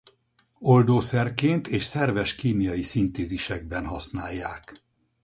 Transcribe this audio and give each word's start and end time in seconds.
Oldószerként 0.59 1.67
és 1.67 1.83
szerves 1.83 2.35
kémiai 2.35 2.81
szintézisekben 2.83 3.85
használják. 3.85 4.73